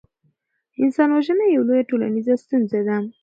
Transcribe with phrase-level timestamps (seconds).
[0.81, 2.97] انسان وژنه یوه لویه ټولنیزه ستونزه ده.